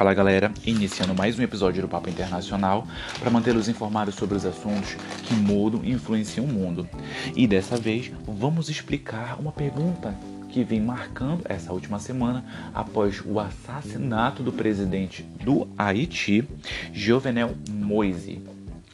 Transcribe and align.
Fala 0.00 0.14
galera, 0.14 0.50
iniciando 0.64 1.14
mais 1.14 1.38
um 1.38 1.42
episódio 1.42 1.82
do 1.82 1.88
Papo 1.88 2.08
Internacional 2.08 2.86
para 3.18 3.30
mantê-los 3.30 3.68
informados 3.68 4.14
sobre 4.14 4.34
os 4.34 4.46
assuntos 4.46 4.94
que 5.24 5.34
mudam 5.34 5.84
e 5.84 5.92
influenciam 5.92 6.46
o 6.46 6.48
mundo. 6.48 6.88
E 7.36 7.46
dessa 7.46 7.76
vez 7.76 8.10
vamos 8.26 8.70
explicar 8.70 9.38
uma 9.38 9.52
pergunta 9.52 10.16
que 10.48 10.64
vem 10.64 10.80
marcando 10.80 11.42
essa 11.44 11.70
última 11.70 11.98
semana 11.98 12.42
após 12.72 13.20
o 13.22 13.38
assassinato 13.38 14.42
do 14.42 14.50
presidente 14.50 15.22
do 15.22 15.68
Haiti, 15.76 16.48
Jovenel 16.94 17.54
Moise. 17.68 18.42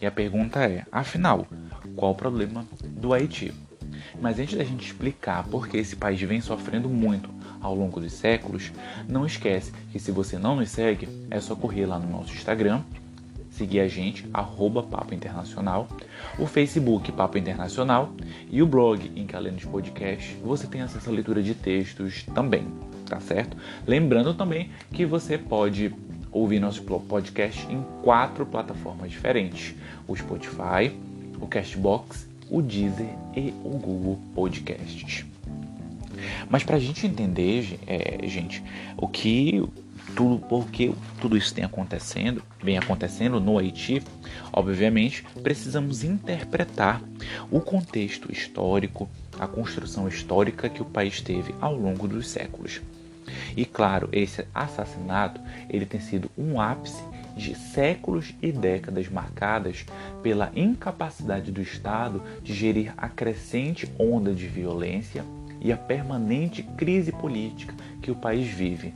E 0.03 0.07
a 0.07 0.11
pergunta 0.11 0.59
é: 0.65 0.85
afinal, 0.91 1.47
qual 1.95 2.11
o 2.11 2.17
problema 2.17 2.67
do 2.83 3.15
Haiti? 3.15 3.55
Mas 4.21 4.41
antes 4.41 4.59
da 4.59 4.65
gente 4.65 4.85
explicar 4.85 5.45
por 5.45 5.69
que 5.69 5.77
esse 5.77 5.95
país 5.95 6.21
vem 6.21 6.41
sofrendo 6.41 6.89
muito 6.89 7.36
ao 7.61 7.75
longo 7.75 8.01
dos 8.01 8.13
séculos, 8.13 8.73
não 9.09 9.27
esquece 9.27 9.73
que 9.93 9.99
se 9.99 10.11
você 10.11 10.39
não 10.39 10.57
nos 10.57 10.71
segue, 10.71 11.09
é 11.31 11.41
só 11.41 11.55
correr 11.55 11.87
lá 11.87 11.99
no 11.99 12.11
nosso 12.11 12.33
Instagram, 12.33 12.83
seguir 13.51 13.81
a 13.81 13.89
gente, 13.89 14.29
arroba 14.33 14.83
Papo 14.83 15.15
Internacional, 15.15 15.89
o 16.39 16.47
Facebook 16.47 17.11
Papo 17.13 17.39
Internacional 17.39 18.13
e 18.51 18.63
o 18.63 18.67
blog 18.67 19.11
dos 19.53 19.65
podcasts 19.65 20.37
você 20.45 20.67
tem 20.67 20.83
acesso 20.83 21.09
à 21.09 21.13
leitura 21.13 21.43
de 21.43 21.55
textos 21.55 22.25
também, 22.35 22.67
tá 23.07 23.19
certo? 23.21 23.57
Lembrando 23.87 24.35
também 24.35 24.71
que 24.93 25.07
você 25.07 25.39
pode 25.39 25.95
ouvir 26.31 26.61
nosso 26.61 26.83
podcast 26.83 27.67
em 27.73 27.83
quatro 28.03 28.45
plataformas 28.45 29.11
diferentes: 29.11 29.75
o 30.07 30.15
Spotify, 30.15 30.95
o 31.41 31.47
Castbox, 31.47 32.29
o 32.51 32.61
Deezer 32.61 33.09
e 33.35 33.55
o 33.65 33.71
Google 33.71 34.19
Podcasts. 34.35 35.36
Mas 36.49 36.65
para 36.65 36.77
a 36.77 36.81
gente 36.81 37.07
entender, 37.07 37.79
é, 37.87 38.27
gente, 38.27 38.63
o 38.97 39.09
que 39.09 39.63
tudo 40.15 40.39
porque 40.49 40.93
tudo 41.21 41.37
isso 41.37 41.55
tem 41.55 41.65
acontecendo, 41.65 42.43
vem 42.63 42.79
acontecendo 42.79 43.41
no 43.41 43.59
Haiti, 43.59 44.03
obviamente 44.53 45.25
precisamos 45.43 46.05
interpretar 46.05 47.03
o 47.51 47.61
contexto 47.61 48.33
histórico, 48.33 49.09
a 49.39 49.47
construção 49.47 50.09
histórica 50.09 50.69
que 50.69 50.83
o 50.83 50.87
país 50.87 51.21
teve 51.21 51.55
ao 51.61 51.75
longo 51.75 52.07
dos 52.07 52.29
séculos. 52.29 52.81
E 53.57 53.65
claro, 53.65 54.09
esse 54.13 54.47
assassinato 54.55 55.41
ele 55.69 55.85
tem 55.85 56.01
sido 56.01 56.31
um 56.39 56.61
ápice 56.61 57.03
de 57.37 57.55
séculos 57.55 58.33
e 58.41 58.51
décadas 58.51 59.09
marcadas 59.09 59.85
pela 60.23 60.51
incapacidade 60.55 61.53
do 61.53 61.61
Estado 61.61 62.23
de 62.43 62.55
gerir 62.55 62.95
a 62.97 63.09
crescente 63.09 63.91
onda 63.99 64.33
de 64.33 64.47
violência 64.47 65.25
e 65.61 65.73
a 65.73 65.77
permanente 65.77 66.63
crise 66.63 67.13
política 67.13 67.75
que 68.03 68.11
o 68.11 68.17
país 68.17 68.47
vive. 68.49 68.95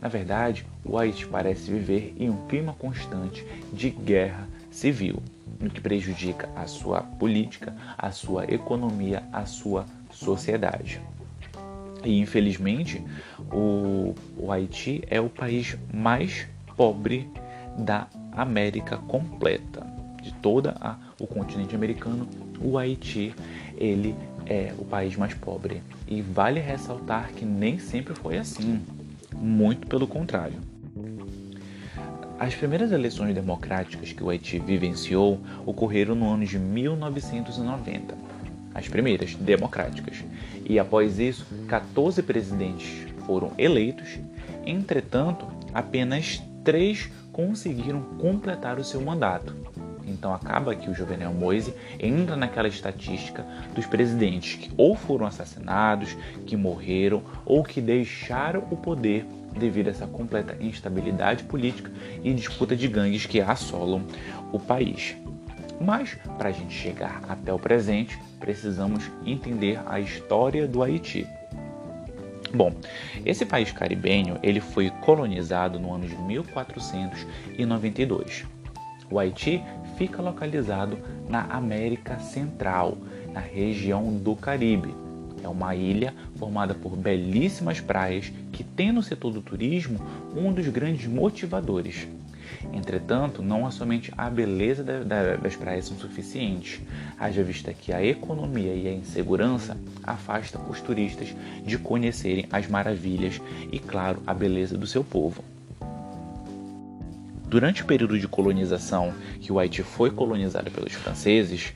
Na 0.00 0.08
verdade, 0.08 0.66
o 0.84 0.98
Haiti 0.98 1.26
parece 1.26 1.70
viver 1.70 2.14
em 2.18 2.28
um 2.28 2.46
clima 2.48 2.72
constante 2.72 3.46
de 3.72 3.90
guerra 3.90 4.48
civil, 4.70 5.22
o 5.60 5.70
que 5.70 5.80
prejudica 5.80 6.48
a 6.56 6.66
sua 6.66 7.02
política, 7.02 7.74
a 7.96 8.10
sua 8.10 8.44
economia, 8.52 9.22
a 9.32 9.46
sua 9.46 9.86
sociedade. 10.10 11.00
E 12.04 12.18
infelizmente, 12.18 13.00
o, 13.52 14.14
o 14.36 14.50
Haiti 14.50 15.04
é 15.08 15.20
o 15.20 15.28
país 15.28 15.76
mais 15.94 16.48
pobre 16.76 17.30
da 17.78 18.08
América 18.32 18.96
completa. 18.96 19.86
De 20.20 20.32
toda 20.34 20.76
a, 20.80 20.96
o 21.20 21.26
continente 21.26 21.74
americano, 21.74 22.28
o 22.60 22.78
Haiti 22.78 23.34
ele 23.76 24.14
é 24.46 24.72
o 24.78 24.84
país 24.84 25.16
mais 25.16 25.34
pobre. 25.34 25.82
E 26.06 26.20
vale 26.20 26.60
ressaltar 26.60 27.32
que 27.32 27.44
nem 27.44 27.78
sempre 27.78 28.14
foi 28.14 28.38
assim, 28.38 28.82
muito 29.34 29.86
pelo 29.86 30.06
contrário. 30.06 30.58
As 32.38 32.54
primeiras 32.54 32.90
eleições 32.90 33.34
democráticas 33.34 34.12
que 34.12 34.22
o 34.22 34.28
Haiti 34.28 34.58
vivenciou 34.58 35.40
ocorreram 35.64 36.14
no 36.14 36.28
ano 36.28 36.44
de 36.44 36.58
1990. 36.58 38.16
As 38.74 38.88
primeiras 38.88 39.34
democráticas. 39.34 40.24
E 40.68 40.78
após 40.78 41.18
isso, 41.18 41.46
14 41.68 42.22
presidentes 42.22 43.06
foram 43.26 43.52
eleitos. 43.56 44.18
Entretanto, 44.66 45.46
apenas 45.72 46.42
três 46.64 47.10
conseguiram 47.32 48.02
completar 48.18 48.78
o 48.78 48.84
seu 48.84 49.00
mandato. 49.00 49.54
Então 50.12 50.34
acaba 50.34 50.74
que 50.74 50.90
o 50.90 50.94
Jovenel 50.94 51.32
Moise 51.32 51.74
entra 51.98 52.36
naquela 52.36 52.68
estatística 52.68 53.44
dos 53.74 53.86
presidentes 53.86 54.56
que 54.56 54.70
ou 54.76 54.94
foram 54.94 55.26
assassinados, 55.26 56.16
que 56.46 56.56
morreram 56.56 57.22
ou 57.44 57.64
que 57.64 57.80
deixaram 57.80 58.64
o 58.70 58.76
poder 58.76 59.26
devido 59.56 59.88
a 59.88 59.90
essa 59.90 60.06
completa 60.06 60.56
instabilidade 60.60 61.44
política 61.44 61.90
e 62.22 62.32
disputa 62.32 62.76
de 62.76 62.88
gangues 62.88 63.26
que 63.26 63.40
assolam 63.40 64.04
o 64.52 64.58
país. 64.58 65.16
Mas 65.80 66.16
para 66.38 66.50
a 66.50 66.52
gente 66.52 66.72
chegar 66.72 67.22
até 67.28 67.52
o 67.52 67.58
presente, 67.58 68.16
precisamos 68.38 69.10
entender 69.26 69.80
a 69.86 69.98
história 69.98 70.68
do 70.68 70.82
Haiti. 70.82 71.26
Bom, 72.54 72.70
esse 73.24 73.46
país 73.46 73.72
caribenho 73.72 74.38
ele 74.42 74.60
foi 74.60 74.90
colonizado 75.00 75.80
no 75.80 75.94
ano 75.94 76.06
de 76.06 76.14
1492. 76.16 78.44
O 79.10 79.18
Haiti 79.18 79.62
fica 80.02 80.20
localizado 80.20 80.98
na 81.28 81.42
América 81.42 82.18
Central, 82.18 82.98
na 83.32 83.38
região 83.38 84.12
do 84.12 84.34
Caribe. 84.34 84.92
É 85.44 85.46
uma 85.46 85.76
ilha 85.76 86.12
formada 86.34 86.74
por 86.74 86.96
belíssimas 86.96 87.80
praias 87.80 88.32
que 88.50 88.64
tem 88.64 88.90
no 88.90 89.00
setor 89.00 89.32
do 89.32 89.40
turismo 89.40 90.00
um 90.36 90.52
dos 90.52 90.66
grandes 90.66 91.06
motivadores. 91.06 92.08
Entretanto, 92.72 93.42
não 93.42 93.64
é 93.64 93.70
somente 93.70 94.12
a 94.18 94.28
beleza 94.28 94.82
das 94.82 95.54
praias 95.54 95.84
são 95.84 95.96
suficientes, 95.96 96.80
haja 97.16 97.44
vista 97.44 97.72
que 97.72 97.92
a 97.92 98.04
economia 98.04 98.74
e 98.74 98.88
a 98.88 98.92
insegurança 98.92 99.76
afastam 100.02 100.68
os 100.68 100.80
turistas 100.80 101.32
de 101.64 101.78
conhecerem 101.78 102.46
as 102.50 102.66
maravilhas 102.66 103.40
e, 103.70 103.78
claro, 103.78 104.20
a 104.26 104.34
beleza 104.34 104.76
do 104.76 104.86
seu 104.86 105.04
povo. 105.04 105.44
Durante 107.52 107.82
o 107.82 107.84
período 107.84 108.18
de 108.18 108.26
colonização 108.26 109.12
que 109.38 109.52
o 109.52 109.58
Haiti 109.58 109.82
foi 109.82 110.10
colonizado 110.10 110.70
pelos 110.70 110.94
franceses, 110.94 111.74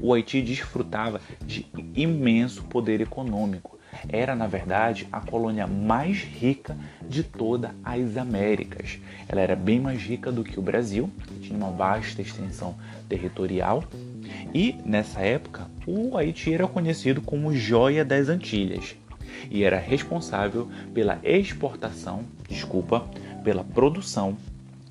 o 0.00 0.14
Haiti 0.14 0.40
desfrutava 0.40 1.20
de 1.44 1.66
imenso 1.94 2.62
poder 2.62 3.02
econômico. 3.02 3.78
Era, 4.08 4.34
na 4.34 4.46
verdade, 4.46 5.06
a 5.12 5.20
colônia 5.20 5.66
mais 5.66 6.22
rica 6.22 6.74
de 7.06 7.22
todas 7.22 7.70
as 7.84 8.16
Américas. 8.16 8.98
Ela 9.28 9.42
era 9.42 9.54
bem 9.54 9.78
mais 9.78 10.00
rica 10.00 10.32
do 10.32 10.42
que 10.42 10.58
o 10.58 10.62
Brasil, 10.62 11.10
tinha 11.42 11.58
uma 11.58 11.70
vasta 11.70 12.22
extensão 12.22 12.74
territorial. 13.06 13.84
E, 14.54 14.74
nessa 14.86 15.20
época, 15.20 15.70
o 15.86 16.16
Haiti 16.16 16.54
era 16.54 16.66
conhecido 16.66 17.20
como 17.20 17.54
Joia 17.54 18.06
das 18.06 18.30
Antilhas 18.30 18.96
e 19.50 19.64
era 19.64 19.78
responsável 19.78 20.66
pela 20.94 21.20
exportação, 21.22 22.24
desculpa, 22.48 23.06
pela 23.44 23.62
produção 23.62 24.36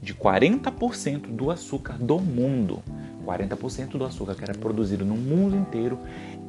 de 0.01 0.13
40% 0.13 1.27
do 1.27 1.51
açúcar 1.51 1.97
do 1.97 2.19
mundo. 2.19 2.81
40% 3.25 3.91
do 3.91 4.05
açúcar 4.05 4.35
que 4.35 4.43
era 4.43 4.53
produzido 4.53 5.05
no 5.05 5.15
mundo 5.15 5.55
inteiro 5.55 5.99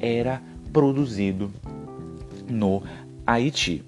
era 0.01 0.41
produzido 0.73 1.51
no 2.49 2.83
Haiti. 3.27 3.85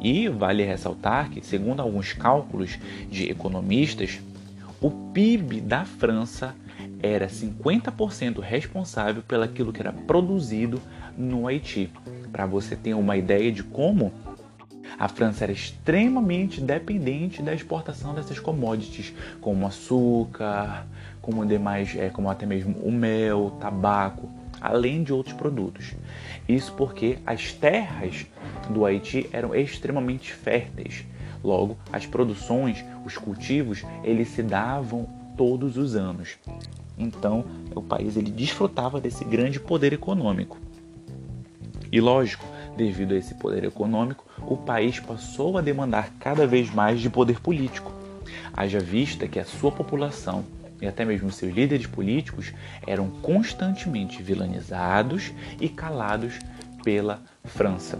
E 0.00 0.28
vale 0.28 0.64
ressaltar 0.64 1.30
que, 1.30 1.40
segundo 1.40 1.80
alguns 1.80 2.12
cálculos 2.12 2.78
de 3.10 3.30
economistas, 3.30 4.20
o 4.80 4.90
PIB 4.90 5.62
da 5.62 5.86
França 5.86 6.54
era 7.02 7.26
50% 7.26 8.40
responsável 8.40 9.22
pelaquilo 9.22 9.72
que 9.72 9.80
era 9.80 9.92
produzido 9.92 10.80
no 11.16 11.46
Haiti. 11.46 11.90
Para 12.30 12.44
você 12.44 12.76
ter 12.76 12.92
uma 12.92 13.16
ideia 13.16 13.50
de 13.50 13.62
como 13.62 14.12
a 14.98 15.08
França 15.08 15.44
era 15.44 15.52
extremamente 15.52 16.60
dependente 16.60 17.42
da 17.42 17.54
exportação 17.54 18.14
dessas 18.14 18.38
commodities, 18.38 19.12
como 19.40 19.66
açúcar, 19.66 20.86
como 21.20 21.44
demais, 21.44 21.96
é, 21.96 22.10
como 22.10 22.30
até 22.30 22.46
mesmo 22.46 22.76
o 22.78 22.92
mel, 22.92 23.56
tabaco, 23.60 24.28
além 24.60 25.02
de 25.02 25.12
outros 25.12 25.34
produtos. 25.34 25.94
Isso 26.48 26.72
porque 26.74 27.18
as 27.26 27.52
terras 27.52 28.26
do 28.70 28.84
Haiti 28.84 29.28
eram 29.32 29.54
extremamente 29.54 30.32
férteis. 30.32 31.04
Logo, 31.42 31.76
as 31.92 32.06
produções, 32.06 32.84
os 33.04 33.18
cultivos, 33.18 33.84
eles 34.02 34.28
se 34.28 34.42
davam 34.42 35.06
todos 35.36 35.76
os 35.76 35.94
anos. 35.94 36.38
Então, 36.96 37.44
o 37.74 37.82
país 37.82 38.16
ele 38.16 38.30
desfrutava 38.30 39.00
desse 39.00 39.24
grande 39.24 39.60
poder 39.60 39.92
econômico. 39.92 40.58
E 41.90 42.00
lógico, 42.00 42.44
devido 42.76 43.12
a 43.12 43.16
esse 43.16 43.34
poder 43.34 43.64
econômico, 43.64 44.24
o 44.42 44.56
país 44.56 45.00
passou 45.00 45.56
a 45.56 45.60
demandar 45.60 46.10
cada 46.18 46.46
vez 46.46 46.72
mais 46.72 47.00
de 47.00 47.08
poder 47.08 47.40
político. 47.40 47.92
Haja 48.52 48.80
vista 48.80 49.26
que 49.26 49.38
a 49.38 49.44
sua 49.44 49.72
população 49.72 50.44
e 50.80 50.86
até 50.86 51.04
mesmo 51.04 51.30
seus 51.30 51.54
líderes 51.54 51.86
políticos 51.86 52.52
eram 52.86 53.08
constantemente 53.22 54.22
vilanizados 54.22 55.32
e 55.60 55.68
calados 55.68 56.38
pela 56.82 57.22
França. 57.44 57.98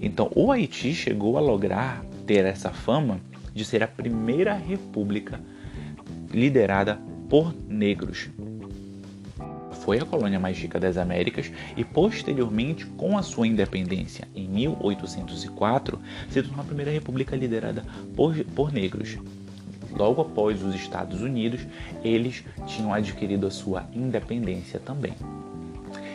Então, 0.00 0.30
o 0.34 0.50
Haiti 0.50 0.94
chegou 0.94 1.38
a 1.38 1.40
lograr 1.40 2.04
ter 2.26 2.44
essa 2.44 2.70
fama 2.70 3.20
de 3.54 3.64
ser 3.64 3.82
a 3.82 3.88
primeira 3.88 4.54
república 4.54 5.40
liderada 6.30 7.00
por 7.28 7.54
negros. 7.68 8.28
Foi 9.84 9.98
a 9.98 10.04
colônia 10.04 10.38
mais 10.38 10.56
rica 10.56 10.78
das 10.78 10.96
Américas 10.96 11.50
e, 11.76 11.84
posteriormente, 11.84 12.86
com 12.86 13.18
a 13.18 13.22
sua 13.22 13.48
independência 13.48 14.28
em 14.32 14.48
1804, 14.48 15.98
se 16.30 16.40
tornou 16.40 16.60
a 16.60 16.64
primeira 16.64 16.92
república 16.92 17.34
liderada 17.34 17.84
por, 18.14 18.32
por 18.54 18.72
negros. 18.72 19.18
Logo 19.90 20.22
após 20.22 20.62
os 20.62 20.76
Estados 20.76 21.20
Unidos, 21.20 21.66
eles 22.04 22.44
tinham 22.64 22.94
adquirido 22.94 23.44
a 23.44 23.50
sua 23.50 23.84
independência 23.92 24.78
também. 24.78 25.14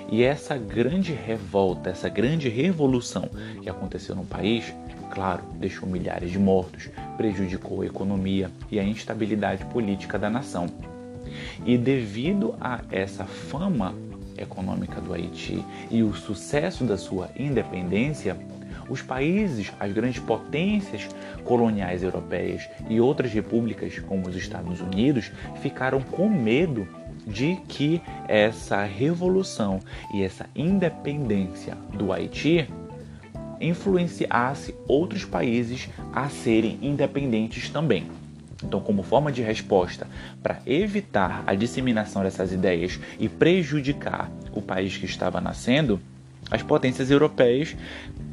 E 0.10 0.24
essa 0.24 0.58
grande 0.58 1.12
revolta, 1.12 1.90
essa 1.90 2.08
grande 2.08 2.48
revolução 2.48 3.30
que 3.62 3.70
aconteceu 3.70 4.16
no 4.16 4.24
país, 4.24 4.74
claro, 5.12 5.44
deixou 5.56 5.90
milhares 5.90 6.32
de 6.32 6.40
mortos, 6.40 6.90
prejudicou 7.18 7.82
a 7.82 7.86
economia 7.86 8.50
e 8.72 8.80
a 8.80 8.84
instabilidade 8.84 9.66
política 9.66 10.18
da 10.18 10.30
nação. 10.30 10.68
E 11.66 11.78
devido 11.78 12.56
a 12.60 12.82
essa 12.92 13.26
fama 13.26 13.94
econômica 14.38 15.02
do 15.02 15.14
Haiti 15.14 15.64
e 15.90 16.04
o 16.04 16.14
sucesso 16.14 16.84
da 16.84 16.98
sua 16.98 17.30
independência, 17.36 18.38
os 18.90 19.02
países, 19.02 19.72
as 19.80 19.92
grandes 19.92 20.22
potências 20.22 21.08
coloniais 21.44 22.04
europeias 22.04 22.68
e 22.90 23.02
outras 23.02 23.34
repúblicas, 23.34 24.00
como 24.00 24.28
os 24.30 24.36
Estados 24.36 24.80
Unidos, 24.80 25.32
ficaram 25.62 26.02
com 26.02 26.30
medo 26.30 26.88
de 27.26 27.58
que 27.68 28.02
essa 28.28 28.84
revolução 28.84 29.80
e 30.14 30.24
essa 30.24 30.46
independência 30.56 31.76
do 31.94 32.14
Haiti 32.14 32.70
influenciasse 33.60 34.74
outros 34.88 35.26
países 35.26 35.90
a 36.14 36.30
serem 36.30 36.78
independentes 36.82 37.70
também. 37.70 38.06
Então, 38.64 38.80
como 38.80 39.04
forma 39.04 39.32
de 39.32 39.42
resposta 39.42 40.08
para 40.42 40.60
evitar 40.66 41.44
a 41.46 41.54
disseminação 41.54 42.24
dessas 42.24 42.52
ideias 42.52 43.00
e 43.20 43.30
prejudicar 43.30 44.32
o 44.52 44.62
país 44.62 44.98
que 44.98 45.06
estava 45.06 45.40
nascendo, 45.40 46.00
as 46.50 46.64
potências 46.64 47.12
europeias 47.12 47.76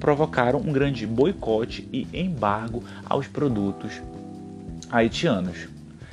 provocaram 0.01 0.61
um 0.61 0.73
grande 0.73 1.07
boicote 1.07 1.89
e 1.93 2.07
embargo 2.13 2.83
aos 3.05 3.27
produtos 3.27 4.01
haitianos. 4.91 5.69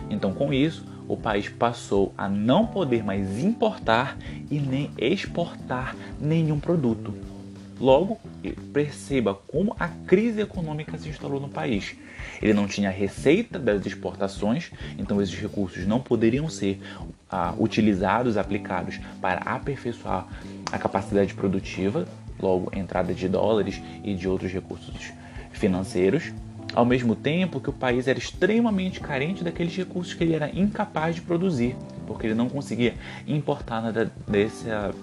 Então, 0.09 0.33
com 0.33 0.51
isso, 0.51 0.83
o 1.07 1.15
país 1.15 1.47
passou 1.47 2.13
a 2.17 2.27
não 2.27 2.65
poder 2.65 3.03
mais 3.03 3.39
importar 3.39 4.17
e 4.49 4.59
nem 4.59 4.89
exportar 4.97 5.95
nenhum 6.19 6.59
produto. 6.59 7.30
Logo, 7.81 8.19
perceba 8.71 9.33
como 9.33 9.75
a 9.79 9.87
crise 9.87 10.39
econômica 10.39 10.99
se 10.99 11.09
instalou 11.09 11.39
no 11.39 11.49
país. 11.49 11.95
Ele 12.39 12.53
não 12.53 12.67
tinha 12.67 12.91
receita 12.91 13.57
das 13.57 13.83
exportações, 13.87 14.69
então 14.99 15.19
esses 15.19 15.33
recursos 15.33 15.87
não 15.87 15.99
poderiam 15.99 16.47
ser 16.47 16.79
ah, 17.27 17.55
utilizados, 17.57 18.37
aplicados 18.37 18.99
para 19.19 19.41
aperfeiçoar 19.41 20.27
a 20.71 20.77
capacidade 20.77 21.33
produtiva, 21.33 22.07
logo 22.39 22.71
entrada 22.77 23.15
de 23.15 23.27
dólares 23.27 23.81
e 24.03 24.13
de 24.13 24.27
outros 24.27 24.51
recursos 24.51 25.11
financeiros. 25.51 26.31
Ao 26.75 26.85
mesmo 26.85 27.15
tempo 27.15 27.59
que 27.59 27.71
o 27.71 27.73
país 27.73 28.07
era 28.07 28.19
extremamente 28.19 28.99
carente 28.99 29.43
daqueles 29.43 29.75
recursos 29.75 30.13
que 30.13 30.23
ele 30.23 30.35
era 30.35 30.55
incapaz 30.55 31.15
de 31.15 31.21
produzir, 31.21 31.75
porque 32.05 32.27
ele 32.27 32.35
não 32.35 32.47
conseguia 32.47 32.93
importar 33.27 33.81
nada 33.81 34.11
dessa, 34.27 34.93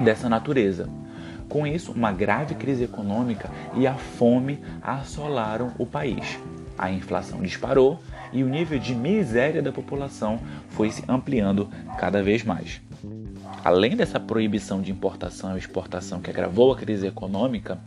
dessa 0.00 0.28
natureza. 0.28 0.88
Com 1.48 1.66
isso, 1.66 1.92
uma 1.92 2.12
grave 2.12 2.54
crise 2.54 2.84
econômica 2.84 3.50
e 3.76 3.86
a 3.86 3.94
fome 3.94 4.60
assolaram 4.82 5.72
o 5.78 5.86
país. 5.86 6.38
A 6.76 6.90
inflação 6.90 7.40
disparou 7.40 8.00
e 8.32 8.42
o 8.42 8.48
nível 8.48 8.78
de 8.78 8.94
miséria 8.94 9.62
da 9.62 9.70
população 9.70 10.40
foi 10.70 10.90
se 10.90 11.04
ampliando 11.08 11.68
cada 11.98 12.22
vez 12.22 12.42
mais. 12.42 12.80
Além 13.64 13.96
dessa 13.96 14.18
proibição 14.18 14.82
de 14.82 14.90
importação 14.90 15.54
e 15.54 15.58
exportação 15.58 16.20
que 16.20 16.30
agravou 16.30 16.72
a 16.72 16.76
crise 16.76 17.06
econômica, 17.06 17.78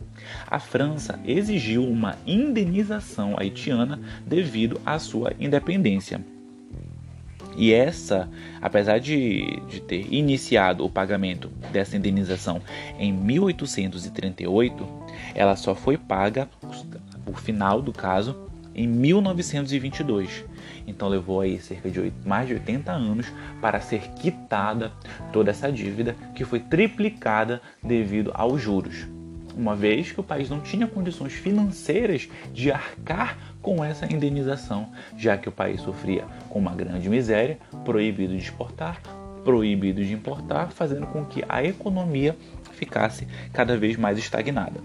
a 0.46 0.58
França 0.58 1.20
exigiu 1.24 1.84
uma 1.84 2.16
indenização 2.26 3.36
haitiana 3.38 4.00
devido 4.26 4.80
à 4.84 4.98
sua 4.98 5.32
independência. 5.38 6.20
E 7.58 7.74
essa, 7.74 8.30
apesar 8.62 9.00
de, 9.00 9.60
de 9.68 9.80
ter 9.80 10.06
iniciado 10.14 10.84
o 10.84 10.88
pagamento 10.88 11.48
dessa 11.72 11.96
indenização 11.96 12.62
em 13.00 13.12
1838, 13.12 14.86
ela 15.34 15.56
só 15.56 15.74
foi 15.74 15.98
paga, 15.98 16.48
o 17.26 17.32
final 17.34 17.82
do 17.82 17.92
caso, 17.92 18.48
em 18.72 18.86
1922. 18.86 20.44
Então 20.86 21.08
levou 21.08 21.40
aí 21.40 21.58
cerca 21.58 21.90
de 21.90 21.98
8, 21.98 22.28
mais 22.28 22.46
de 22.46 22.54
80 22.54 22.92
anos 22.92 23.26
para 23.60 23.80
ser 23.80 24.02
quitada 24.12 24.92
toda 25.32 25.50
essa 25.50 25.72
dívida 25.72 26.14
que 26.36 26.44
foi 26.44 26.60
triplicada 26.60 27.60
devido 27.82 28.30
aos 28.34 28.62
juros 28.62 29.17
uma 29.58 29.74
vez 29.74 30.12
que 30.12 30.20
o 30.20 30.22
país 30.22 30.48
não 30.48 30.60
tinha 30.60 30.86
condições 30.86 31.32
financeiras 31.32 32.28
de 32.54 32.70
arcar 32.70 33.36
com 33.60 33.84
essa 33.84 34.10
indenização, 34.10 34.90
já 35.16 35.36
que 35.36 35.48
o 35.48 35.52
país 35.52 35.80
sofria 35.80 36.24
com 36.48 36.60
uma 36.60 36.74
grande 36.74 37.08
miséria, 37.08 37.58
proibido 37.84 38.36
de 38.36 38.42
exportar, 38.42 39.02
proibido 39.44 40.04
de 40.04 40.12
importar, 40.12 40.70
fazendo 40.70 41.06
com 41.08 41.24
que 41.24 41.44
a 41.48 41.64
economia 41.64 42.36
ficasse 42.72 43.26
cada 43.52 43.76
vez 43.76 43.96
mais 43.96 44.16
estagnada. 44.16 44.80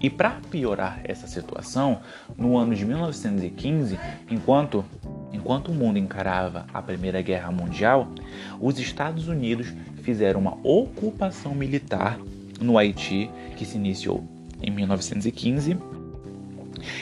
E 0.00 0.10
para 0.10 0.38
piorar 0.50 1.00
essa 1.04 1.26
situação, 1.26 2.00
no 2.36 2.56
ano 2.56 2.74
de 2.74 2.84
1915, 2.84 3.98
enquanto 4.28 4.84
enquanto 5.32 5.70
o 5.70 5.74
mundo 5.74 5.98
encarava 5.98 6.66
a 6.72 6.80
Primeira 6.80 7.20
Guerra 7.20 7.52
Mundial, 7.52 8.08
os 8.60 8.78
Estados 8.78 9.28
Unidos 9.28 9.72
fizeram 10.02 10.40
uma 10.40 10.56
ocupação 10.62 11.54
militar 11.54 12.18
no 12.60 12.78
Haiti, 12.78 13.28
que 13.56 13.64
se 13.64 13.76
iniciou 13.76 14.24
em 14.62 14.70
1915 14.70 15.76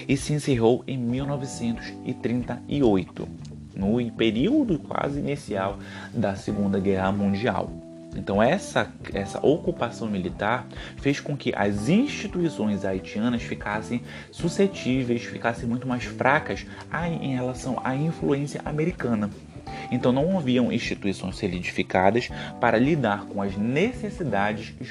e 0.09 0.17
se 0.17 0.33
encerrou 0.33 0.83
em 0.87 0.97
1938, 0.97 3.29
no 3.77 4.11
período 4.12 4.79
quase 4.79 5.19
inicial 5.19 5.79
da 6.12 6.37
Segunda 6.37 6.79
Guerra 6.79 7.11
Mundial. 7.12 7.71
Então 8.17 8.43
essa, 8.43 8.93
essa 9.12 9.45
ocupação 9.45 10.09
militar 10.09 10.67
fez 10.99 11.19
com 11.19 11.37
que 11.37 11.53
as 11.55 11.89
instituições 11.89 12.84
haitianas 12.84 13.43
ficassem 13.43 14.03
suscetíveis, 14.31 15.25
ficassem 15.25 15.69
muito 15.69 15.87
mais 15.87 16.05
fracas 16.05 16.65
em 17.20 17.34
relação 17.34 17.81
à 17.82 17.96
influência 17.96 18.61
americana. 18.65 19.31
Então 19.91 20.13
não 20.13 20.39
haviam 20.39 20.73
instituições 20.73 21.37
solidificadas 21.37 22.31
para 22.61 22.79
lidar 22.79 23.27
com 23.27 23.41
as 23.43 23.56
necessidades 23.56 24.75
e 24.81 24.85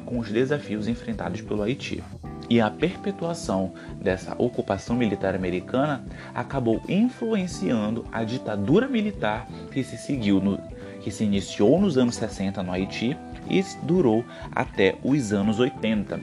com, 0.00 0.18
os 0.18 0.30
desafios 0.30 0.88
enfrentados 0.88 1.40
pelo 1.40 1.62
Haiti. 1.62 2.02
E 2.48 2.60
a 2.60 2.70
perpetuação 2.70 3.72
dessa 4.00 4.34
ocupação 4.36 4.96
militar 4.96 5.34
americana 5.34 6.04
acabou 6.34 6.82
influenciando 6.88 8.04
a 8.10 8.24
ditadura 8.24 8.88
militar 8.88 9.46
que 9.70 9.84
se 9.84 9.96
seguiu 9.96 10.40
no, 10.40 10.58
que 11.00 11.10
se 11.10 11.24
iniciou 11.24 11.80
nos 11.80 11.96
anos 11.96 12.16
60 12.16 12.62
no 12.62 12.72
Haiti 12.72 13.16
e 13.48 13.64
durou 13.82 14.24
até 14.52 14.96
os 15.04 15.32
anos 15.32 15.60
80. 15.60 16.20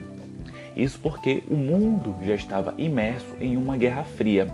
Isso 0.76 1.00
porque 1.00 1.42
o 1.50 1.56
mundo 1.56 2.14
já 2.24 2.34
estava 2.34 2.74
imerso 2.78 3.34
em 3.40 3.56
uma 3.56 3.76
guerra 3.76 4.04
fria 4.04 4.46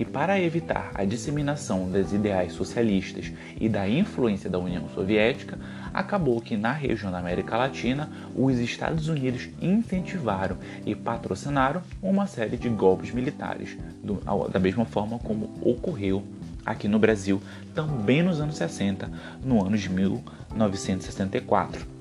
e 0.00 0.04
para 0.04 0.40
evitar 0.40 0.90
a 0.94 1.04
disseminação 1.04 1.90
dos 1.90 2.14
ideais 2.14 2.54
socialistas 2.54 3.30
e 3.60 3.68
da 3.68 3.86
influência 3.86 4.48
da 4.48 4.58
União 4.58 4.88
Soviética, 4.94 5.58
acabou 5.92 6.40
que 6.40 6.56
na 6.56 6.72
região 6.72 7.12
da 7.12 7.18
América 7.18 7.58
Latina 7.58 8.08
os 8.34 8.58
Estados 8.58 9.08
Unidos 9.08 9.50
incentivaram 9.60 10.56
e 10.86 10.94
patrocinaram 10.94 11.82
uma 12.02 12.26
série 12.26 12.56
de 12.56 12.70
golpes 12.70 13.12
militares, 13.12 13.76
do, 14.02 14.14
da 14.48 14.58
mesma 14.58 14.86
forma 14.86 15.18
como 15.18 15.50
ocorreu 15.60 16.24
aqui 16.64 16.88
no 16.88 16.98
Brasil 16.98 17.42
também 17.74 18.22
nos 18.22 18.40
anos 18.40 18.56
60, 18.56 19.10
no 19.44 19.62
ano 19.62 19.76
de 19.76 19.90
1964. 19.90 21.99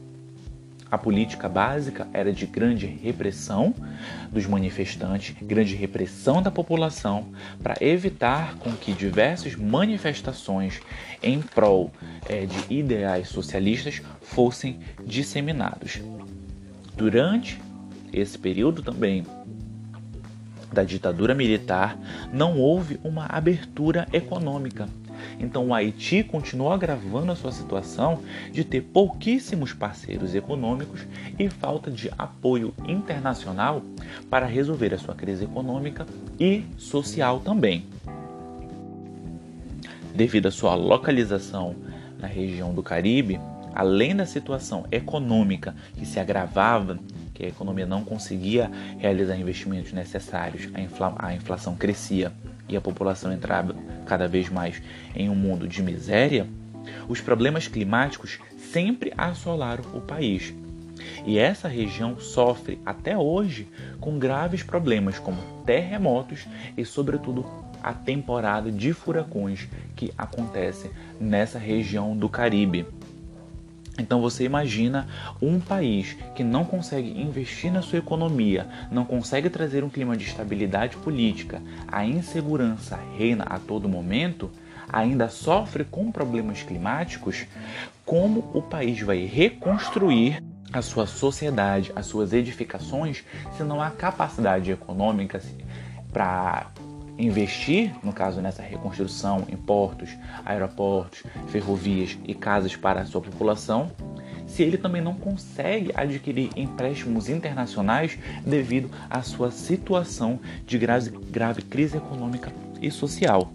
A 0.92 0.98
política 0.98 1.48
básica 1.48 2.08
era 2.12 2.34
de 2.34 2.46
grande 2.48 2.88
repressão 2.88 3.76
dos 4.32 4.48
manifestantes, 4.48 5.36
grande 5.42 5.76
repressão 5.76 6.42
da 6.42 6.50
população, 6.50 7.28
para 7.62 7.76
evitar 7.80 8.56
com 8.56 8.72
que 8.72 8.92
diversas 8.94 9.56
manifestações 9.56 10.80
em 11.22 11.42
prol 11.42 11.92
é, 12.28 12.46
de 12.46 12.74
ideais 12.74 13.28
socialistas 13.28 14.02
fossem 14.22 14.80
disseminados. 15.06 16.02
Durante 16.96 17.62
esse 18.12 18.38
período 18.38 18.82
também 18.82 19.26
da 20.74 20.84
ditadura 20.84 21.36
militar, 21.36 21.98
não 22.34 22.58
houve 22.58 23.00
uma 23.04 23.26
abertura 23.26 24.08
econômica 24.12 24.88
Então 25.40 25.68
o 25.68 25.74
Haiti 25.74 26.24
continuou 26.24 26.72
agravando 26.72 27.32
a 27.32 27.36
sua 27.36 27.52
situação 27.52 28.22
de 28.52 28.64
ter 28.64 28.82
pouquíssimos 28.82 29.72
parceiros 29.72 30.36
econômicos 30.36 31.08
e 31.38 31.50
falta 31.50 31.90
de 31.90 32.12
apoio 32.18 32.74
internacional 32.88 33.82
para 34.30 34.46
resolver 34.46 34.94
a 34.94 34.98
sua 34.98 35.16
crise 35.16 35.46
econômica 35.46 36.06
e 36.40 36.64
social 36.78 37.40
também. 37.40 37.86
Devido 40.14 40.48
à 40.48 40.52
sua 40.52 40.76
localização 40.76 41.76
na 42.20 42.28
região 42.28 42.74
do 42.74 42.84
Caribe, 42.84 43.40
além 43.74 44.14
da 44.14 44.26
situação 44.26 44.86
econômica 44.92 45.74
que 45.96 46.06
se 46.06 46.20
agravava, 46.20 47.00
que 47.34 47.46
a 47.46 47.48
economia 47.48 47.86
não 47.86 48.04
conseguia 48.04 48.70
realizar 48.98 49.38
investimentos 49.38 49.94
necessários, 49.94 50.68
a, 50.74 50.82
infla 50.82 51.16
a 51.18 51.34
inflação 51.34 51.76
crescia 51.76 52.34
e 52.70 52.78
a 52.78 52.82
população 52.82 53.34
entrava 53.34 53.76
cada 54.06 54.28
vez 54.28 54.50
mais 54.50 54.82
em 55.16 55.30
um 55.30 55.36
mundo 55.36 55.68
de 55.68 55.82
miséria, 55.82 56.48
os 57.08 57.20
problemas 57.20 57.68
climáticos 57.68 58.40
sempre 58.72 59.14
assolaram 59.18 59.84
o 59.94 60.02
país. 60.02 60.54
E 61.26 61.38
essa 61.38 61.68
região 61.68 62.20
sofre 62.20 62.80
até 62.86 63.18
hoje 63.18 63.68
com 64.00 64.20
graves 64.20 64.64
problemas 64.64 65.18
como 65.18 65.42
terremotos 65.66 66.46
e, 66.78 66.86
sobretudo, 66.86 67.46
a 67.82 67.94
temporada 67.94 68.72
de 68.72 68.94
furacões 68.94 69.68
que 69.96 70.14
acontece 70.18 70.92
nessa 71.20 71.58
região 71.58 72.16
do 72.16 72.28
Caribe. 72.28 72.86
Então 74.00 74.22
você 74.22 74.46
imagina 74.46 75.08
um 75.42 75.60
país 75.60 76.16
que 76.34 76.44
não 76.44 76.64
consegue 76.64 77.22
investir 77.22 77.72
na 77.72 77.82
sua 77.82 78.00
economia, 78.00 78.68
não 78.90 79.06
consegue 79.06 79.50
trazer 79.50 79.84
um 79.84 79.90
clima 79.90 80.16
de 80.16 80.26
estabilidade 80.26 80.98
política, 80.98 81.62
a 81.88 82.06
insegurança 82.06 83.00
reina 83.18 83.44
a 83.44 83.60
todo 83.60 83.90
momento, 83.90 84.50
ainda 84.92 85.30
sofre 85.30 85.84
com 85.84 86.12
problemas 86.12 86.64
climáticos, 86.64 87.46
como 88.06 88.50
o 88.54 88.62
país 88.62 89.00
vai 89.02 89.26
reconstruir 89.26 90.44
a 90.72 90.82
sua 90.82 91.06
sociedade, 91.06 91.92
as 91.96 92.06
suas 92.06 92.32
edificações, 92.32 93.24
se 93.58 93.64
não 93.64 93.82
há 93.82 93.90
capacidade 93.90 94.72
econômica 94.72 95.42
para 96.12 96.68
investir, 97.20 97.94
no 98.02 98.14
caso 98.14 98.42
nessa 98.42 98.64
reconstrução 98.64 99.46
em 99.50 99.58
portos, 99.58 100.10
aeroportos, 100.46 101.24
ferrovias 101.50 102.18
e 102.26 102.34
casas 102.34 102.76
para 102.76 103.02
a 103.02 103.06
sua 103.06 103.22
população, 103.22 103.92
se 104.48 104.64
ele 104.64 104.78
também 104.78 105.02
não 105.02 105.14
consegue 105.14 105.92
adquirir 105.94 106.50
empréstimos 106.56 107.30
internacionais 107.30 108.18
devido 108.44 108.90
à 109.10 109.22
sua 109.22 109.52
situação 109.52 110.40
de 110.66 110.78
grave, 110.78 111.12
grave 111.12 111.62
crise 111.62 111.98
econômica 111.98 112.52
e 112.82 112.90
social. 112.90 113.52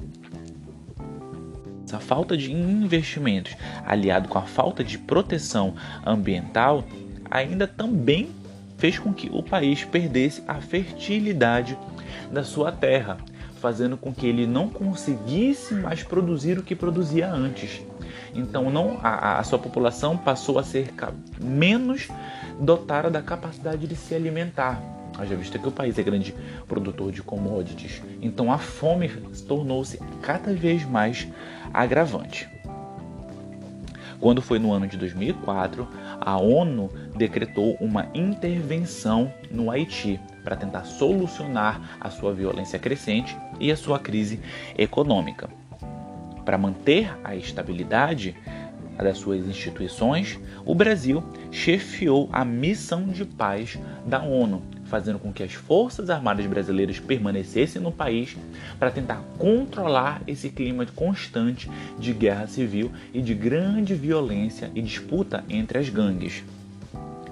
Essa 1.84 1.98
falta 1.98 2.36
de 2.36 2.52
investimentos, 2.52 3.56
aliado 3.84 4.28
com 4.28 4.38
a 4.38 4.42
falta 4.42 4.84
de 4.84 4.98
proteção 4.98 5.74
ambiental, 6.04 6.84
ainda 7.30 7.66
também 7.66 8.30
fez 8.78 8.98
com 8.98 9.12
que 9.12 9.28
o 9.32 9.42
país 9.42 9.84
perdesse 9.84 10.42
a 10.46 10.60
fertilidade 10.60 11.76
da 12.32 12.44
sua 12.44 12.70
terra 12.70 13.18
fazendo 13.64 13.96
com 13.96 14.12
que 14.12 14.26
ele 14.26 14.46
não 14.46 14.68
conseguisse 14.68 15.72
mais 15.72 16.02
produzir 16.02 16.58
o 16.58 16.62
que 16.62 16.74
produzia 16.74 17.32
antes. 17.32 17.80
Então 18.34 18.68
não 18.68 18.98
a, 19.02 19.38
a 19.38 19.42
sua 19.42 19.58
população 19.58 20.18
passou 20.18 20.58
a 20.58 20.62
ser 20.62 20.92
menos 21.40 22.08
dotada 22.60 23.08
da 23.08 23.22
capacidade 23.22 23.86
de 23.86 23.96
se 23.96 24.14
alimentar. 24.14 24.82
Haja 25.16 25.34
visto 25.34 25.58
que 25.58 25.66
o 25.66 25.72
país 25.72 25.98
é 25.98 26.02
grande 26.02 26.34
produtor 26.68 27.10
de 27.10 27.22
commodities, 27.22 28.02
então 28.20 28.52
a 28.52 28.58
fome 28.58 29.08
tornou-se 29.48 29.98
cada 30.20 30.52
vez 30.52 30.84
mais 30.84 31.26
agravante. 31.72 32.46
Quando 34.20 34.42
foi 34.42 34.58
no 34.58 34.72
ano 34.72 34.86
de 34.86 34.98
2004, 34.98 35.88
a 36.20 36.36
ONU 36.36 36.90
decretou 37.16 37.78
uma 37.80 38.08
intervenção 38.12 39.32
no 39.50 39.70
Haiti 39.70 40.20
para 40.44 40.54
tentar 40.54 40.84
solucionar 40.84 41.96
a 41.98 42.10
sua 42.10 42.34
violência 42.34 42.78
crescente 42.78 43.36
e 43.58 43.72
a 43.72 43.76
sua 43.76 43.98
crise 43.98 44.38
econômica. 44.76 45.48
Para 46.44 46.58
manter 46.58 47.16
a 47.24 47.34
estabilidade 47.34 48.36
das 49.02 49.18
suas 49.18 49.46
instituições, 49.46 50.38
o 50.64 50.74
Brasil 50.74 51.24
chefiou 51.50 52.28
a 52.32 52.44
missão 52.44 53.08
de 53.08 53.24
paz 53.24 53.78
da 54.06 54.22
ONU, 54.22 54.62
fazendo 54.84 55.18
com 55.18 55.32
que 55.32 55.42
as 55.42 55.52
Forças 55.52 56.10
Armadas 56.10 56.46
brasileiras 56.46 57.00
permanecessem 57.00 57.82
no 57.82 57.90
país 57.90 58.36
para 58.78 58.90
tentar 58.90 59.22
controlar 59.38 60.22
esse 60.26 60.50
clima 60.50 60.86
constante 60.94 61.68
de 61.98 62.12
guerra 62.12 62.46
civil 62.46 62.92
e 63.12 63.20
de 63.20 63.34
grande 63.34 63.94
violência 63.94 64.70
e 64.74 64.82
disputa 64.82 65.42
entre 65.48 65.78
as 65.78 65.88
gangues. 65.88 66.44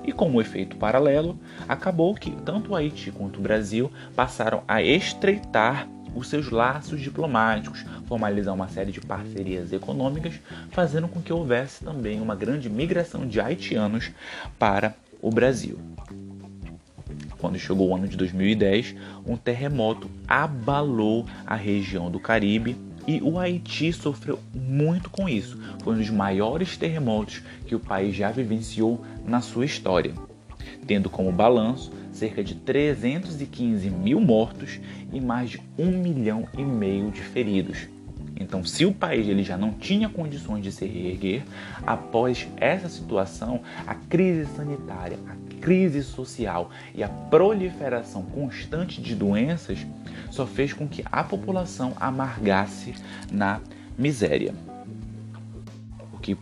E 0.05 0.13
como 0.13 0.41
efeito 0.41 0.77
paralelo, 0.77 1.39
acabou 1.69 2.15
que 2.15 2.31
tanto 2.45 2.73
o 2.73 2.77
Haiti 2.77 3.11
quanto 3.11 3.39
o 3.39 3.43
Brasil 3.43 3.91
passaram 4.17 4.63
a 4.67 4.83
estreitar 4.83 5.89
os 6.15 6.29
seus 6.29 6.51
laços 6.51 7.01
diplomáticos, 7.01 7.85
formalizar 8.07 8.55
uma 8.55 8.69
série 8.69 8.93
de 8.93 9.01
parcerias 9.01 9.73
econômicas, 9.73 10.35
fazendo 10.71 11.09
com 11.09 11.23
que 11.23 11.33
houvesse 11.33 11.85
também 11.85 12.21
uma 12.21 12.37
grande 12.37 12.69
migração 12.69 13.27
de 13.27 13.41
haitianos 13.41 14.11
para 14.59 14.95
o 15.21 15.31
Brasil. 15.31 15.79
Quando 17.39 17.59
chegou 17.59 17.89
o 17.89 17.97
ano 17.97 18.07
de 18.07 18.17
2010, 18.17 18.95
um 19.27 19.37
terremoto 19.37 20.09
abalou 20.29 21.27
a 21.47 21.55
região 21.55 22.11
do 22.11 22.21
Caribe 22.21 22.77
e 23.07 23.21
o 23.23 23.39
Haiti 23.39 23.93
sofreu 23.93 24.39
muito 24.55 25.11
com 25.11 25.29
isso. 25.29 25.59
Foi 25.83 25.95
um 25.95 25.99
dos 25.99 26.11
maiores 26.11 26.77
terremotos 26.77 27.43
que 27.67 27.75
o 27.75 27.81
país 27.81 28.15
já 28.15 28.31
vivenciou 28.31 29.05
na 29.27 29.41
sua 29.41 29.65
história, 29.65 30.15
tendo 30.87 31.11
como 31.11 31.33
balanço 31.33 31.93
cerca 32.13 32.45
de 32.45 32.55
315 32.55 33.91
mil 33.91 34.21
mortos 34.21 34.79
e 35.13 35.21
mais 35.21 35.51
de 35.51 35.63
um 35.79 35.91
milhão 35.91 36.47
e 36.57 36.63
meio 36.63 37.11
de 37.11 37.21
feridos. 37.21 37.89
Então, 38.39 38.65
se 38.65 38.85
o 38.85 38.93
país 38.93 39.29
ele 39.29 39.43
já 39.43 39.57
não 39.57 39.73
tinha 39.73 40.09
condições 40.09 40.63
de 40.63 40.73
se 40.73 40.87
reerguer, 40.87 41.43
após 41.87 42.49
essa 42.57 42.89
situação, 42.89 43.61
a 43.87 43.95
crise 43.95 44.47
sanitária, 44.57 45.19
a 45.29 45.61
crise 45.61 46.03
social 46.03 46.71
e 46.95 47.03
a 47.03 47.09
proliferação 47.09 48.23
constante 48.23 49.01
de 49.01 49.15
doenças 49.15 49.87
só 50.31 50.47
fez 50.47 50.73
com 50.73 50.89
que 50.89 51.05
a 51.11 51.23
população 51.23 51.93
amargasse 52.01 52.95
na 53.31 53.61
miséria. 53.97 54.55
O 56.13 56.19
que 56.19 56.37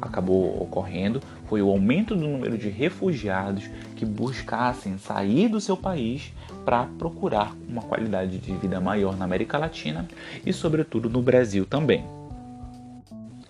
acabou 0.00 0.60
ocorrendo 0.62 1.22
foi 1.46 1.62
o 1.62 1.70
aumento 1.70 2.14
do 2.14 2.28
número 2.28 2.58
de 2.58 2.68
refugiados 2.68 3.68
que 3.96 4.04
buscassem 4.04 4.98
sair 4.98 5.48
do 5.48 5.60
seu 5.60 5.76
país 5.76 6.32
para 6.64 6.86
procurar 6.98 7.54
uma 7.68 7.82
qualidade 7.82 8.38
de 8.38 8.52
vida 8.54 8.80
maior 8.80 9.16
na 9.16 9.24
América 9.24 9.58
Latina 9.58 10.06
e, 10.44 10.52
sobretudo, 10.52 11.10
no 11.10 11.22
Brasil 11.22 11.66
também. 11.66 12.04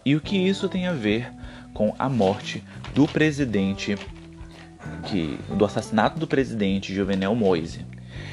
E 0.04 0.16
o 0.16 0.20
que 0.20 0.36
isso 0.36 0.68
tem 0.68 0.86
a 0.86 0.92
ver 0.92 1.32
com 1.72 1.94
a 1.98 2.08
morte 2.08 2.62
do 2.94 3.06
presidente, 3.06 3.96
que, 5.06 5.38
do 5.56 5.64
assassinato 5.64 6.18
do 6.18 6.26
presidente 6.26 6.94
Jovenel 6.94 7.34
Moise? 7.34 7.86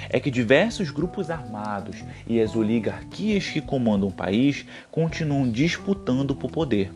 É 0.10 0.20
que 0.20 0.32
diversos 0.32 0.90
grupos 0.90 1.30
armados 1.30 2.04
e 2.28 2.42
as 2.42 2.56
oligarquias 2.56 3.48
que 3.48 3.62
comandam 3.62 4.10
o 4.10 4.14
país 4.14 4.66
continuam 4.92 5.50
disputando 5.50 6.36
por 6.36 6.50
poder. 6.50 6.92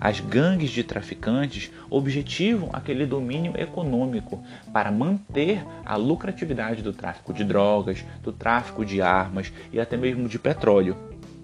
As 0.00 0.20
gangues 0.20 0.70
de 0.70 0.84
traficantes 0.84 1.70
objetivam 1.90 2.70
aquele 2.72 3.06
domínio 3.06 3.52
econômico 3.56 4.42
para 4.72 4.90
manter 4.90 5.64
a 5.84 5.96
lucratividade 5.96 6.82
do 6.82 6.92
tráfico 6.92 7.32
de 7.32 7.44
drogas, 7.44 8.04
do 8.22 8.32
tráfico 8.32 8.84
de 8.84 9.00
armas 9.00 9.52
e 9.72 9.80
até 9.80 9.96
mesmo 9.96 10.28
de 10.28 10.38
petróleo. 10.38 10.96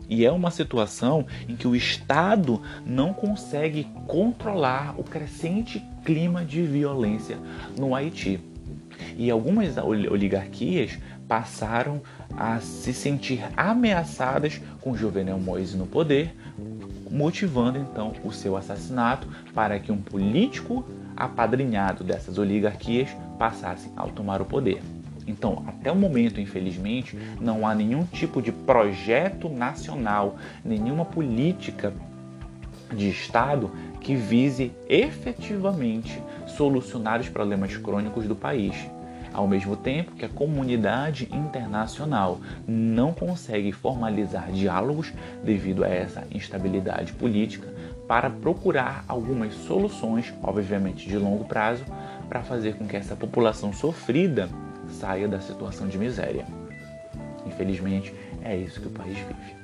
E 0.09 0.25
é 0.25 0.31
uma 0.31 0.51
situação 0.51 1.27
em 1.49 1.57
que 1.57 1.67
o 1.67 1.75
Estado 1.75 2.61
não 2.85 3.13
consegue 3.13 3.85
controlar 4.07 4.95
o 4.99 5.03
crescente 5.03 5.83
clima 6.05 6.45
de 6.45 6.63
violência 6.63 7.39
no 7.79 7.95
Haiti. 7.95 8.39
E 9.17 9.31
algumas 9.31 9.77
oligarquias 9.77 10.99
passaram 11.27 12.03
a 12.37 12.61
se 12.61 12.93
sentir 12.93 13.43
ameaçadas 13.57 14.61
com 14.81 14.97
Jovenel 14.97 15.39
Moise 15.39 15.77
no 15.77 15.87
poder, 15.87 16.35
motivando 17.15 17.79
então 17.79 18.13
o 18.25 18.33
seu 18.33 18.57
assassinato 18.57 19.29
para 19.55 19.79
que 19.79 19.93
um 19.93 19.97
político 19.97 20.85
apadrinhado 21.17 22.03
dessas 22.03 22.39
oligarquias 22.39 23.09
passasse 23.39 23.89
a 23.97 24.03
tomar 24.09 24.43
o 24.43 24.45
poder. 24.45 24.83
Então, 25.27 25.65
até 25.67 25.91
o 25.91 25.97
momento, 25.97 26.41
infelizmente, 26.41 27.17
não 27.41 27.67
há 27.67 27.75
nenhum 27.75 28.05
tipo 28.05 28.43
de 28.43 28.53
projeto 28.53 29.49
nacional, 29.49 30.37
nenhuma 30.65 31.05
política 31.05 31.95
de 32.93 33.09
Estado 33.09 33.71
que 34.01 34.15
vise 34.15 34.73
efetivamente 34.89 36.21
solucionar 36.47 37.21
os 37.21 37.29
problemas 37.29 37.75
crônicos 37.77 38.27
do 38.27 38.37
país. 38.37 38.75
Ao 39.35 39.49
mesmo 39.49 39.77
tempo 39.77 40.13
que 40.13 40.25
a 40.25 40.29
comunidade 40.29 41.29
internacional 41.33 42.41
não 42.67 43.13
consegue 43.13 43.73
formalizar 43.73 44.53
diálogos 44.53 45.13
devido 45.43 45.85
a 45.85 45.89
essa 45.89 46.25
instabilidade 46.31 47.13
política 47.13 47.69
para 48.07 48.31
procurar 48.31 49.05
algumas 49.09 49.53
soluções, 49.55 50.33
obviamente 50.43 51.09
de 51.09 51.19
longo 51.19 51.45
prazo, 51.45 51.85
para 52.29 52.43
fazer 52.43 52.77
com 52.77 52.87
que 52.87 52.97
essa 52.97 53.17
população 53.17 53.73
sofrida 53.73 54.49
saia 54.89 55.27
da 55.27 55.41
situação 55.41 55.89
de 55.89 55.99
miséria. 55.99 56.47
Infelizmente, 57.45 58.15
é 58.43 58.57
isso 58.57 58.81
que 58.81 58.87
o 58.87 58.91
país 58.91 59.19
vive. 59.19 59.64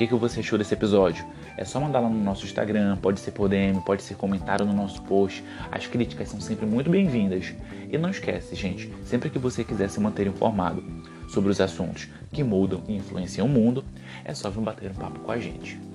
Que, 0.00 0.06
que 0.06 0.14
você 0.14 0.40
achou 0.40 0.56
desse 0.58 0.72
episódio? 0.72 1.26
É 1.58 1.62
só 1.62 1.78
mandar 1.78 2.00
lá 2.00 2.08
no 2.08 2.24
nosso 2.24 2.46
Instagram, 2.46 2.96
pode 2.96 3.20
ser 3.20 3.32
por 3.32 3.50
DM, 3.50 3.82
pode 3.82 4.02
ser 4.02 4.14
comentário 4.14 4.64
no 4.64 4.72
nosso 4.72 5.02
post. 5.02 5.44
As 5.70 5.86
críticas 5.86 6.30
são 6.30 6.40
sempre 6.40 6.64
muito 6.64 6.88
bem-vindas. 6.88 7.52
E 7.92 7.98
não 7.98 8.08
esquece, 8.08 8.56
gente, 8.56 8.90
sempre 9.04 9.28
que 9.28 9.38
você 9.38 9.62
quiser 9.62 9.90
se 9.90 10.00
manter 10.00 10.26
informado 10.26 10.82
sobre 11.28 11.50
os 11.50 11.60
assuntos 11.60 12.08
que 12.32 12.42
mudam 12.42 12.82
e 12.88 12.96
influenciam 12.96 13.46
o 13.46 13.50
mundo, 13.50 13.84
é 14.24 14.32
só 14.32 14.48
vir 14.48 14.62
bater 14.62 14.90
um 14.90 14.94
papo 14.94 15.20
com 15.20 15.32
a 15.32 15.38
gente. 15.38 15.89